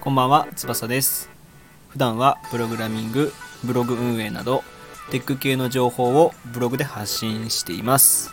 [0.00, 1.30] こんばんは、翼です。
[1.88, 3.32] 普段はプログラミング、
[3.64, 4.62] ブログ運営など、
[5.10, 8.30] テック系の情報をブログで発信しています。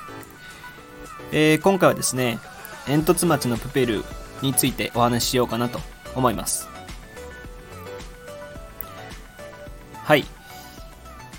[1.31, 2.39] えー今回はですね、
[2.85, 4.03] 煙突町のプペル
[4.41, 5.79] についてお話ししようかなと
[6.15, 6.67] 思います。
[10.03, 10.25] はい。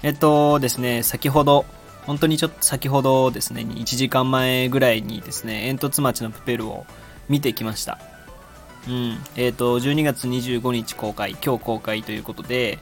[0.03, 1.67] えっとですね、先ほど、
[2.11, 6.84] 本当にちょっと先ほどですね、1時間前ぐらいにですね、煙突町のプペルを
[7.28, 8.01] 見てきました。
[8.88, 9.18] うん。
[9.37, 12.80] えっ、と、12月25日公開、今日公開ということで、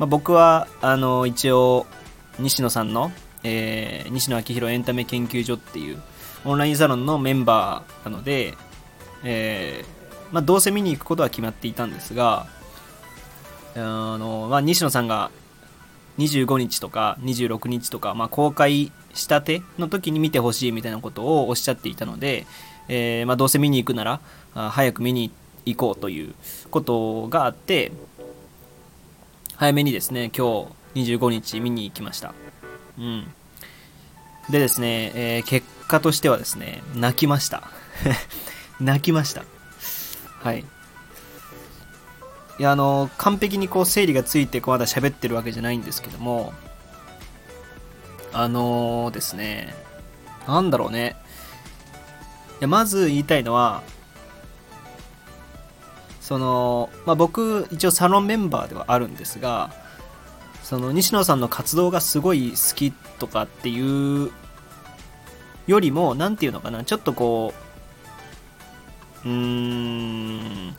[0.00, 1.86] まあ、僕は、あの、一応、
[2.40, 3.12] 西野さんの、
[3.44, 6.02] えー西野昭弘エンタメ研究所っていう
[6.44, 8.54] オンラインサロンのメンバーなので、
[9.22, 12.48] えーまあ、どうせ見に行くことは決まっていたんですが、
[13.76, 15.30] あの、まあ、西野さんが
[16.18, 22.46] 25日とか26日とか、まあ、公開したての時に見てほしいみたいなことをおっしゃっていたので、
[22.88, 24.20] えーまあ、どうせ見に行くなら
[24.70, 25.30] 早く見に
[25.64, 26.34] 行こうという
[26.70, 27.92] ことがあって
[29.56, 32.34] 早めにですね今日25日見に行きました。
[32.98, 33.26] うん。
[34.48, 37.62] でですね、えー結果としてはですね泣きました。
[38.80, 39.44] 泣きました。
[40.42, 40.64] はい。
[42.58, 46.54] いやあの完璧にこう整理がついてこうまだ喋ってるわけじゃないんですけども
[48.32, 49.74] あのですね
[50.46, 51.16] なんだろうね。
[52.60, 53.82] いやまず言いたいのは
[56.20, 59.72] その、まあ、僕一応サロンメンバーではあるんですが
[60.62, 64.30] その西野さんの活動がすごい好きとかっていう
[65.66, 67.52] よりも何て言うのかなちょっとこ
[69.24, 70.76] ううーん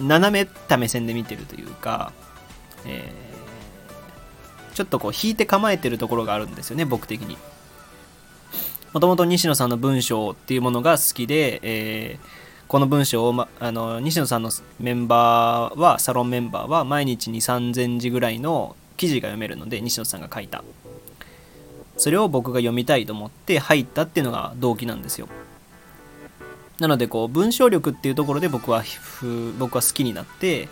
[0.00, 2.12] 斜めた目線で見てるというか、
[2.86, 3.28] えー
[4.74, 7.36] ちょっとこう引いて構えてるところがあるんですよね僕的に。
[8.92, 20.62] もともと西野さんの文章っていうものが好きで、えーこの文章を、ま、あの西野さんのメンバーはサロンメンバーは毎日に3000字ぐらいの記事が読めるので西野さんが書いた。
[21.96, 25.28] それを僕が読みたいと思って入ったっていうのが動機なんですよ。
[26.80, 28.84] なのでこう文章力っていうところで僕は
[29.58, 30.68] 僕は好きになって、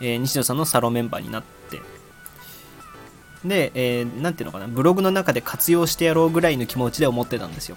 [0.00, 1.80] えー西野さんのサロンメンバーになって。
[3.44, 7.76] で、えーなんていうのかなブログの中で活用してやろうぐらいの気持ちで思ってたんですよ。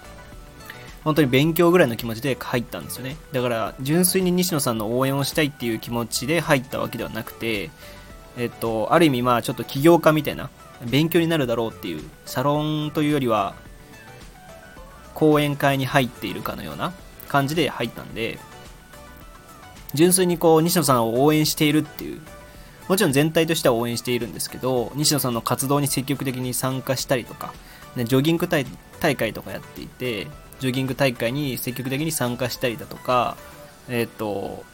[1.04, 3.16] 本当に勉強ぐらいの気持ちで入ったんですよね。
[3.32, 7.70] だから純粋に西野さんの応援をしたいっていう気持ちで入ったわけではなくて
[8.36, 10.50] えっとある意味まあちょっと起業家みたいな
[10.84, 13.54] 勉強になるだろうっていうサロンというよりは
[15.14, 16.92] 講演会に入っているかのような
[17.28, 18.38] 感じで入ったんで
[19.94, 22.20] 純粋にこう西野さんを応援しているっていう
[22.88, 27.52] もちろん全体としては応援しているんですけど西野さんの活動に積極的に参加したりとか、
[27.96, 28.64] ね、ジョギング大
[29.16, 30.26] 会とかやっていて
[30.60, 33.36] ジョギング大会に積極的に参加したりだとか
[33.88, 34.64] えっ、と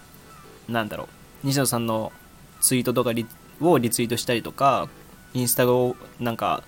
[0.69, 2.13] なんだろう西野さんの
[2.61, 3.11] ツイートとか
[3.61, 4.89] をリツイートしたりとか
[5.35, 6.63] インスタをなんか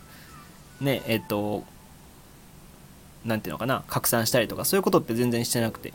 [0.80, 1.64] ねえっ、と
[3.26, 5.92] なんていうのかな拡散したりとかそういうことって全然してなくて。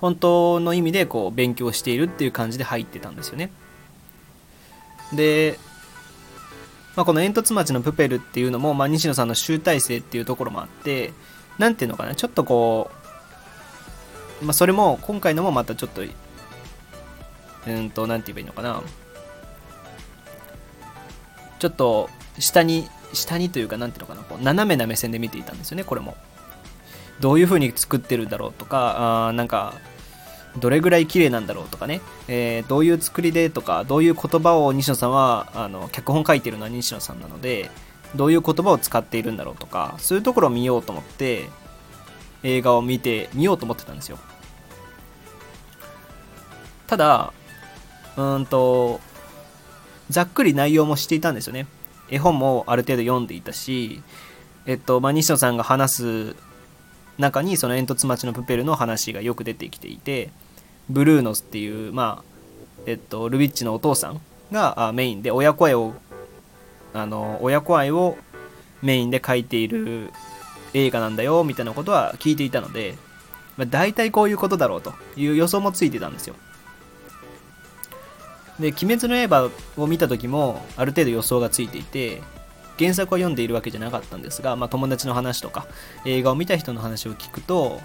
[0.00, 3.50] 本当の意味でこう勉強しているっていう感じで入ってたんですよね。
[5.12, 5.58] で、
[6.96, 11.12] まあ、この煙突町のプペルっていうのも、まあ、西野さんの集大成っていうところもあって
[11.58, 12.90] なんていうのかなちょっとこ
[14.40, 16.02] う、まあ、それも今回のもまたちょっと
[17.66, 18.82] うんとなんて言えばいいのかな。
[21.58, 22.08] ちょっと
[22.38, 26.16] 下に下にというかなんていうのかなこう斜めな目線で見ていたんですよねこれも。
[27.20, 29.74] どういう風に作ってるんだろうとかあーなんか
[30.58, 37.70] どれぐらい綺麗なんだろうとかね、えーどういう作りでとかどういう言葉を西野さんはあの脚本書いてるのは西野さんなので
[38.16, 41.48] どういう言葉を使っているんだろうとかそういうところを見ようと思って
[42.42, 44.18] 映画を見て見ようと思ってたんですよ。
[46.86, 47.32] ただ
[48.16, 49.00] うんと
[50.08, 51.66] ざっくり内容もしていたんですよね。
[52.10, 54.02] 絵本もある程度読んでいたし
[54.66, 56.36] えっと、まあ、西野さんが話す
[57.18, 60.30] 中にその煙突町のプペルの話がよく出てきていて
[60.88, 62.24] ブルーノスっていうまあ
[62.86, 64.20] えっとルビッチのお父さん
[64.50, 65.94] がメインで親子愛を
[66.92, 68.16] あの親子愛を
[68.82, 70.10] メインで描いている
[70.74, 72.96] 映画なんだよみたいなことは聞いていたので、
[73.56, 76.34] まあ、大体こういうことだろうという予想もついてたんですよ。
[78.60, 82.22] で「鬼滅の刃」を見た時もある程度予想がついていて
[82.78, 85.66] 原作を読んでいるわけじゃなかったんですが、まあ、友達の話とか
[86.04, 87.80] 映画を見た人の話を聞くと、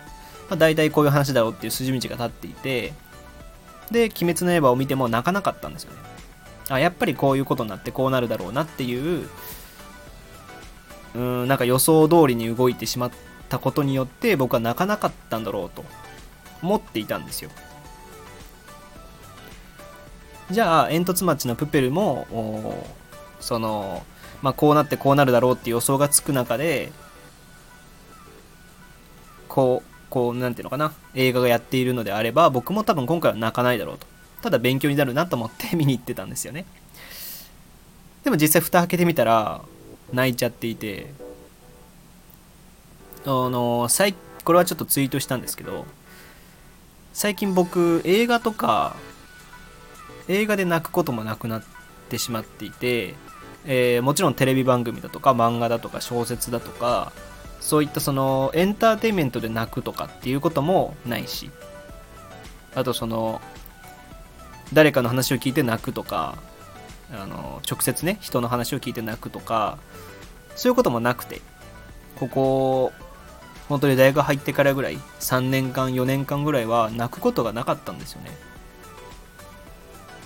[0.50, 2.94] まあ、大体こういう話だろうっていう筋道が立っていて
[3.92, 6.00] で「鬼滅の刃」を見ても泣かなかったんですよね。
[6.68, 9.30] あやっぱりこういうことになってこうなるだろうなっていう
[11.14, 13.12] うんなんか予想通りに動いてしまっ
[13.50, 15.86] たことによって僕は泣かなかったんだろうと
[16.62, 17.52] 思っていたんですよ。
[20.52, 22.86] じゃあ煙突町のプペルも
[23.40, 24.06] その
[24.42, 26.92] まあこうなってこうなるだろうっていう予想がつく中で
[29.48, 34.08] こうこうなんていうのかな映画がやっているのであれば僕も多分今回は泣かないだろうと。
[34.42, 36.66] ただ勉強になるなと思って 見に行ってたんですよね。
[38.24, 39.62] でも実際蓋開けてみたら
[40.14, 41.12] 泣いちゃっていて
[43.26, 44.14] あの最
[44.44, 45.86] これはちょっとツイートしたんですけど
[47.14, 48.96] 最近僕映画とか
[50.28, 51.64] 映画で泣くこともなくなっ
[52.10, 53.16] てしまっていて、
[53.66, 57.12] えー、もちろんテレビ番組だとか漫画だとか小説だとか
[57.60, 61.50] そういったそのエンターテインメントで泣くとかっていうこともないし
[62.76, 63.42] あとその
[64.74, 66.38] 誰かの話を聞いて泣くとか
[67.12, 69.78] あの直接ね人の話を聞いて泣くとか
[70.56, 71.42] そういうこともなくて
[72.18, 72.92] ここ
[73.68, 78.32] 本当に大学入ってからぐらい3年間4年間ぐらいは泣くことがなかったんですよね。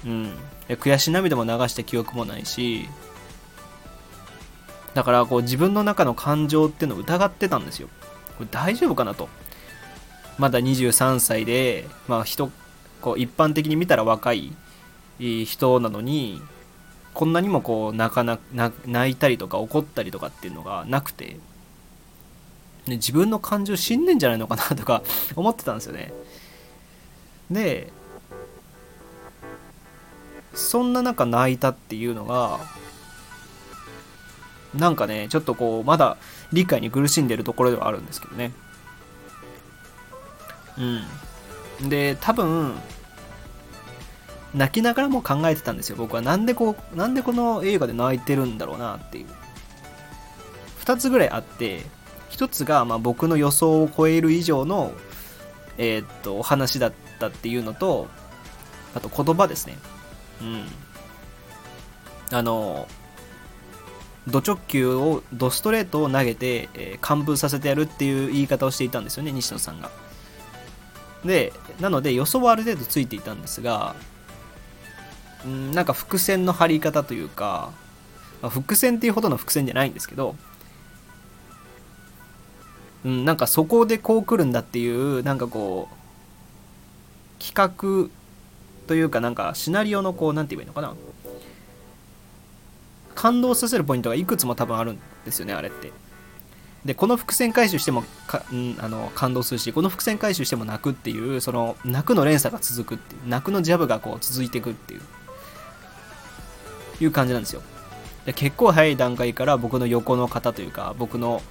[0.05, 0.33] うん。
[0.69, 2.87] 悔し涙も流した記憶もないし
[4.93, 7.87] だからこう自分の中の感情っていうのを疑ってたんですよ。
[8.37, 9.29] これ大丈夫かなと。
[10.37, 12.51] まだ23歳でまあ人
[13.01, 14.53] こう一般的に見たら若い
[15.19, 16.41] 人なのに
[17.13, 21.37] こんなにもこう泣かな泣いたりとか怒ったりとかっていうのがなくて、
[22.87, 25.03] ね、自分の感情死んでんじゃないのかなとか
[25.35, 26.13] 思ってたんですよね。
[27.51, 27.91] で
[30.59, 32.59] そんな中泣いたっていうのが
[34.75, 36.17] なんかねちょっとこうまだ
[36.51, 38.51] 理解に苦しんでるところではあるんですけどね。
[40.77, 41.89] うん。
[41.89, 42.75] で多分
[44.53, 45.95] 泣きながらも考えてたんですよ。
[45.95, 46.21] 僕は。
[46.21, 49.27] なんでこうなんでこの映画で泣いてるんだろうなっていう。
[50.81, 51.83] 2つぐらいあって
[52.31, 54.91] 1つがま僕の予想を超える以上の
[55.77, 58.07] えー、っとお話だったっていうのと
[58.95, 59.77] あと言葉ですね。
[60.41, 60.65] うん。
[62.31, 62.87] あの
[64.27, 69.89] ド直球をドストレートを投げて、えー、完封させてやるっていう言い方をしていたんですよね西野さんが。
[71.25, 73.95] でなので予想はある程度ついていたんですが
[75.45, 77.71] んなんか伏線の張り方というか、
[78.41, 80.35] まあ、伏線っていうほどの伏線じゃないんですけど、
[83.05, 88.09] うん、なんかそこでこう来るんだっていうなんかこう企画
[88.89, 90.95] というかなんかシナリオのこう何て言えばいいのかな？
[93.13, 95.91] 感動させるポイントがいくつも多分あるんですよねあれって。
[96.85, 105.01] でこの伏線回収してもか、うん、あの感動するしこの伏線回収しても泣くっていうその泣くの連鎖が続くっていう泣くのジャブがこう続いていくっていう
[106.99, 107.61] いう感じなんですよ。
[108.25, 111.43] で結構早い段階から僕の横の方というか僕の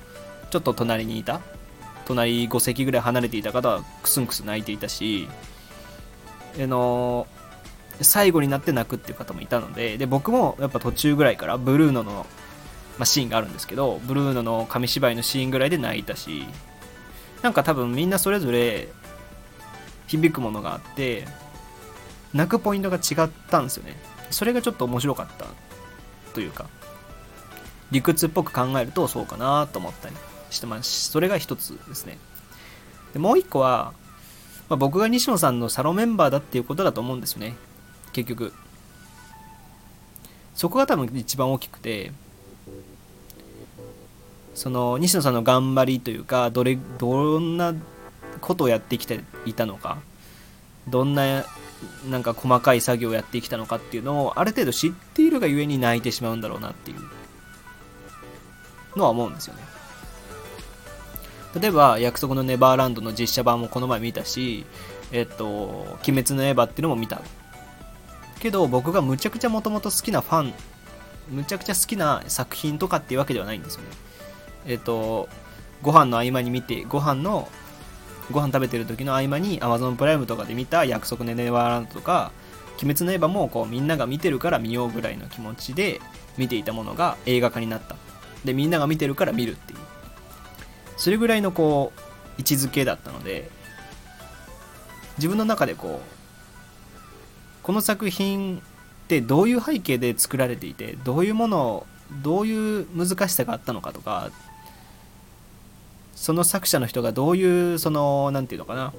[0.51, 1.41] ちょっと隣にいた
[2.05, 5.29] 隣5席ぐらい離れていた方はクスンクス泣いていたし
[6.57, 7.27] あの
[8.01, 16.45] 最後になって泣くっていう方もいたのでで僕もやっぱ途中ぐらいからブルーノの、まあ、シーンがあるんですけどブルーノの紙芝居のシーンぐらいで泣いたし
[17.43, 18.89] なんか多分みんなそれぞれ
[20.07, 21.27] 響くものがあって
[22.33, 23.97] 泣くポイントが違ったんですよね。
[24.31, 25.47] それがちょっと面白かった
[26.35, 26.67] というか
[27.91, 30.17] 理屈っぽく考えるとそうかなと思ったり
[30.51, 32.19] してますそれが一つですね。
[33.13, 33.95] でもう一個は、
[34.69, 37.57] まあ、僕が西野さんのサロンメンバーだっていうことだと思うんですよね。
[38.13, 38.53] 結局。
[40.55, 42.13] そこが多分一番大きくて。
[44.55, 47.75] その西野さんの頑張りというかどれどんな
[48.41, 49.99] ことをやってきていたのか。
[50.89, 51.45] どんな
[52.09, 57.01] なんか細かい作業をやってきたのかっていうのをある程度知っているがゆえに泣いてしまうんだろうなっていう
[58.97, 59.78] のは思うんですよね。
[61.55, 64.67] 例えば約束のネバーランドの実写版もこの前見たし
[65.13, 67.21] えっと鬼滅の刃っていうのも見た。
[68.41, 70.55] けど僕がむちゃくちゃもともと好きなファン
[71.31, 73.89] むちゃくちゃ好きな作品とかっていうわけではないんですよね。
[74.67, 75.29] えっと
[75.83, 77.49] ご飯の合間に見てご飯の
[78.31, 82.33] ご飯食べてる時の合間に Amazon プライムとかで見た約束のネバーランドとか
[82.83, 86.01] 鬼滅の刃もこうみんなが見てるから見ようぐらいの気持ちで
[86.37, 87.97] 見ていたものが映画化になった。
[88.45, 89.78] でみんなが見てるから見るっていう。
[90.99, 92.01] それぐらいのこう
[92.39, 93.51] 位置づけだったので
[95.17, 96.19] 自分の中でこう
[97.63, 98.61] この作品っ
[99.09, 101.87] てどういう背景で作られていてどういうものを
[102.23, 104.31] どういう難しさがあったのかとか
[106.15, 108.93] その作者の人がどういうその何て言うのかな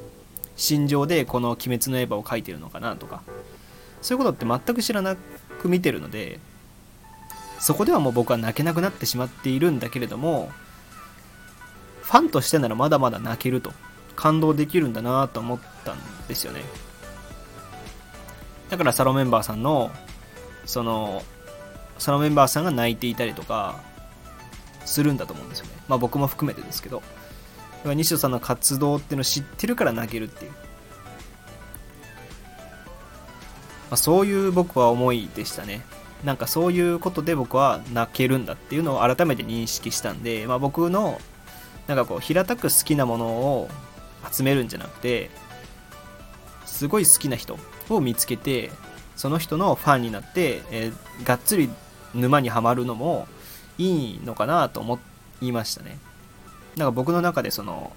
[0.55, 3.21] 心情でこの「鬼滅の刃」を描いてるのかなとか
[4.01, 6.39] そういうことって全く知らなく見てるので
[7.59, 10.49] そこではもう僕は泣けなくなってしまっているんだけれども
[12.09, 13.71] ファンとしてならまだまだ泣けると
[14.15, 15.97] 感動できるんだなと思ったん
[16.27, 16.61] ですよね。
[18.69, 19.91] だからサロメンバーさんの
[20.65, 21.23] その
[21.97, 23.79] サロメンバーさんが泣いていたりとか
[24.85, 25.71] するんだと思うんですよね。
[25.87, 27.01] まあ僕も含めてですけど。
[27.85, 30.57] 西野さんの活動っていうのを知ってるから泣けるっていう、ま
[33.91, 35.81] あ、そういう僕は思いでしたね。
[36.23, 41.21] なんかそういうことで僕は泣けるんだっていうのを改めて認識したんで、まあ、僕の
[41.89, 43.67] なんかこう平たく好きなものを
[44.31, 45.31] 集めるんじゃなくて
[46.67, 47.57] すごい好きな人
[47.89, 48.69] を見つけて
[49.15, 51.67] その人のファンになって、えー、がっつり
[52.13, 53.27] 沼にはまるのも
[53.79, 54.99] いいのかなと思
[55.41, 55.97] いましたね。
[56.77, 57.91] なんか僕の中でその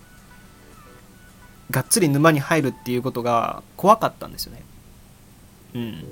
[1.70, 4.62] がっつり沼に入るっていうことが怖かったんですよね。
[5.74, 6.04] うん。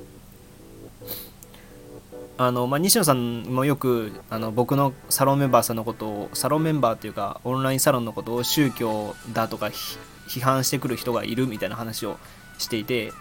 [2.40, 12.16] あの、まあ、西野さんもよくあの僕のサロンメンバーさんのことをサロンメンバーっていうかオンラインサロンのことを宗教だとか批判してくる人がいるみたいな話を
[12.56, 13.12] していて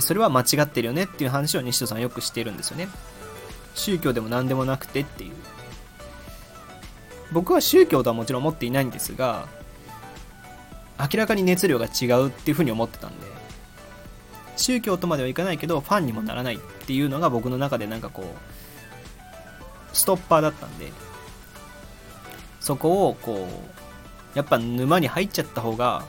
[0.00, 2.88] それは間違ってるよねっていう話を西野さんよくしているんですよね。
[3.74, 5.32] 宗教でも何でもなくてっていう。
[7.32, 9.48] 僕は宗教とはもちろん思っていないんですが
[10.98, 13.37] 明らかに熱量が違うっていうふうに思ってたんで
[14.58, 20.92] 宗教とまではいかないけどファンにもならないっていうのが僕の中でなんかこうストッパーだったんで
[22.60, 23.48] そこをこ
[24.34, 26.04] うやっぱ沼に入っちゃった方が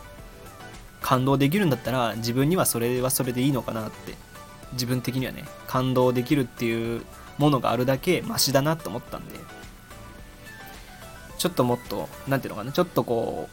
[1.01, 4.15] 感動できるんだったら自分にはそれはそれでいいのかなって
[4.73, 7.03] 自分的にはね感動できるっていう
[7.37, 9.35] ものがあるだけマシだなと思ったんで
[11.37, 13.49] ちょっともっと何ていうのかなちょっとこ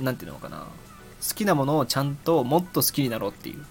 [0.00, 3.64] う何ていうのかな好きなものをちゃんともっと好きになろうっていう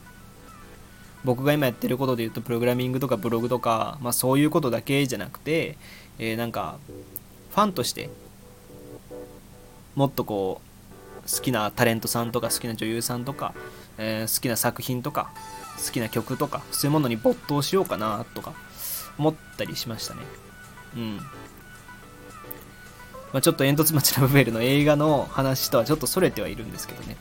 [1.23, 5.77] 僕が今やってることで言うとプログラミングとかブログとか、まあ、そういうことだけじゃなくて、
[6.19, 6.77] えー、なんか
[7.51, 8.09] ファンとして
[9.95, 10.61] もっとこ
[11.25, 13.53] う好きなタレントさんとか好きな女優さんとか、
[13.97, 15.31] えー、好きな作品とか
[15.85, 18.53] 好きな曲とかそういうものに没頭しようかなとか
[19.17, 20.21] 思ったりしましたね。
[20.95, 21.17] うん。
[23.31, 27.17] まあ、ちょっと煙突町のブベルの映画の話とはちょっとそれてはいるんですけどね。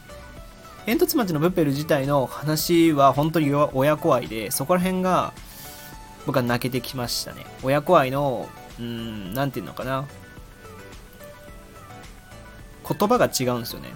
[0.86, 5.32] 煙突町のブッペル自体の話は本当に親子愛で、そこら辺が
[6.26, 7.46] 僕は泣けてきましたね。
[7.62, 8.48] 親子愛の、
[8.80, 10.06] うん、なんていうのかな。
[12.88, 13.90] 言葉が違うんですよね。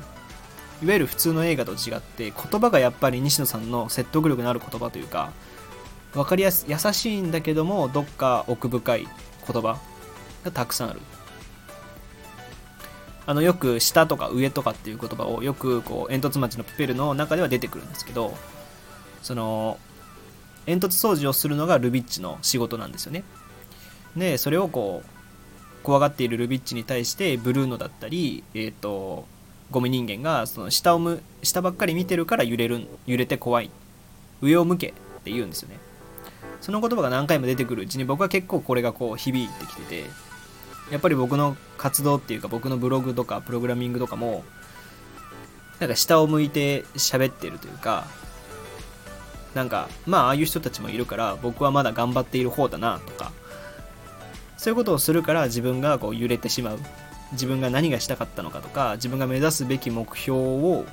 [0.83, 5.33] いわゆる普通の映画と違って、言葉がやっぱり西野さんの説得力のある言葉というか、
[6.12, 9.09] 分かりやす優しいんだけども、どっか奥深い
[9.52, 9.78] 言葉
[10.45, 11.00] がたくさんある。
[13.26, 18.35] あのよく下とか上とかっていう言葉をよくこう煙突町のプペルの中では出てくるんですけど
[19.23, 19.78] その
[20.66, 23.25] 煙突掃除をするのがルビッチの仕事なんですよね。
[24.16, 25.09] でそれをこう
[25.85, 29.26] 怖がっているルビッチに対してブルーノだったりえっ、ー、と
[29.71, 33.71] ゴミ人間がその下をむ下ばっかり見てるから揺れる揺れて怖い。
[34.42, 34.92] 上を向けっ
[35.25, 35.78] て言うんですよね。
[36.61, 40.04] その言葉が何回も出てくるうちに僕は結構これがこう響いてきてて
[40.90, 44.45] やっぱり僕の活動っていうか僕のブログとかプログラミングとかも
[45.81, 48.07] なんか下を向いて喋ってるというか
[49.55, 53.33] なんかまあああいう人たちもいるから僕はまだ頑張っている方だなとか
[54.57, 56.78] そういうことをするから自分がこう揺れてしまう。
[57.33, 60.85] 自分が何がしたかったのかとか自分が目指すべき目標を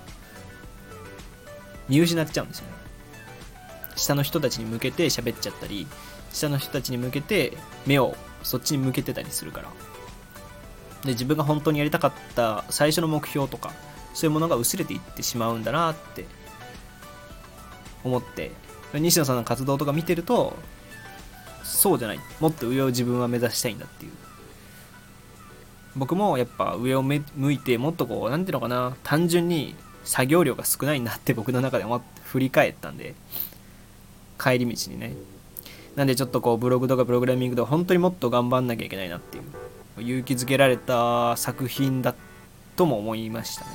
[1.88, 2.74] 見失っちゃうんですよね。
[3.96, 5.86] 下の人たちに向けて喋っちゃったり
[6.32, 9.70] 下の人たちに向けて目をそっちに向けてたりするから。
[11.04, 13.74] で自分が本当にやりたかった最初の目標とか
[14.14, 16.26] そういうものが薄れていってしまうんだなって
[18.04, 18.52] 思って。
[19.00, 20.56] 西野さんの活動とか見てると
[21.64, 22.20] そうじゃない。
[22.40, 24.12] もっと上を自分は目指したいんだっていう。
[25.96, 33.16] 僕もやっぱ上を向いてもっとこう何ていうのかな単純に作業量が少ないなって僕の中で思って振り返ったんで
[34.40, 35.16] 帰り道にね。
[35.96, 42.16] なんでちょっとこうブログとかプログラミングで本当にもっと頑張んなきゃいけないなっていう勇気づけられた作品だ
[42.76, 43.72] とも思いましたね。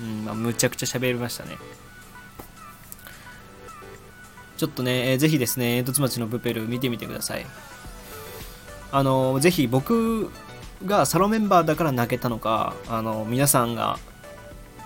[0.00, 1.56] うん、まあ、むちゃくちゃ喋りましたね。
[4.56, 7.46] ちょっとね、えー、ぜひですね、煙突町のプペル見てみてください。
[8.90, 10.30] あの、ぜひ僕
[10.84, 13.98] がサロンメンバーだから泣けたのか、あの、皆さんが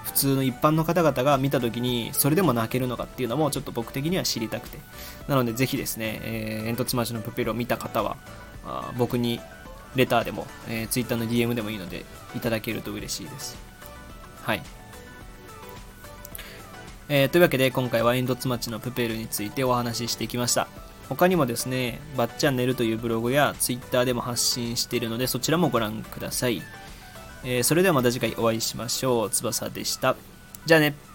[0.06, 4.78] 普通の一般の方々が見た時にそれでも泣けるのかっていうのもちょっと僕的には知りたくて。
[5.28, 8.16] なのでぜひですね、えー、煙突町のプペルを見た方は
[8.64, 9.40] あ僕に
[9.96, 12.04] レターでも、えー、Twitter の DM でもいいので
[12.36, 13.58] いただけると嬉しいです。
[14.42, 14.62] はい。
[17.08, 20.68] えー、というわけで今回は煙突町のプペルについてお話ししてきました。
[21.08, 26.62] 他にもですね、バッチャンネルというブログや Twitter でも発信しているので、そちらもご覧ください。
[27.48, 29.30] えー、それではまた次回お会いしましょう。
[29.30, 30.16] 翼でした。
[30.66, 31.05] じゃあね。